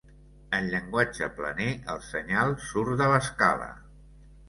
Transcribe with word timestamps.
En 0.59 0.69
llenguatge 0.71 1.27
planer, 1.35 1.69
el 1.95 2.03
senyal 2.09 2.57
"surt 2.73 3.01
de 3.03 3.15
l'escala". 3.15 3.73